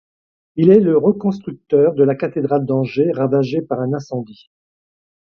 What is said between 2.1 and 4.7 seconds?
cathédrale d'Angers ravagée par un incendie.